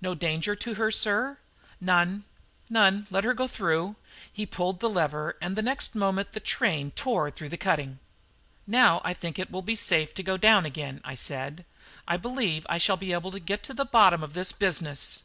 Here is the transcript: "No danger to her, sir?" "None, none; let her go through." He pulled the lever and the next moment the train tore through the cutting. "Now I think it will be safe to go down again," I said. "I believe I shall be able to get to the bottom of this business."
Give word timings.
"No 0.00 0.16
danger 0.16 0.56
to 0.56 0.74
her, 0.74 0.90
sir?" 0.90 1.38
"None, 1.80 2.24
none; 2.68 3.06
let 3.08 3.22
her 3.22 3.32
go 3.32 3.46
through." 3.46 3.94
He 4.32 4.44
pulled 4.44 4.80
the 4.80 4.90
lever 4.90 5.36
and 5.40 5.54
the 5.54 5.62
next 5.62 5.94
moment 5.94 6.32
the 6.32 6.40
train 6.40 6.90
tore 6.90 7.30
through 7.30 7.50
the 7.50 7.56
cutting. 7.56 8.00
"Now 8.66 9.00
I 9.04 9.14
think 9.14 9.38
it 9.38 9.48
will 9.52 9.62
be 9.62 9.76
safe 9.76 10.12
to 10.14 10.24
go 10.24 10.36
down 10.36 10.66
again," 10.66 11.00
I 11.04 11.14
said. 11.14 11.64
"I 12.08 12.16
believe 12.16 12.66
I 12.68 12.78
shall 12.78 12.96
be 12.96 13.12
able 13.12 13.30
to 13.30 13.38
get 13.38 13.62
to 13.62 13.72
the 13.72 13.84
bottom 13.84 14.24
of 14.24 14.32
this 14.32 14.50
business." 14.50 15.22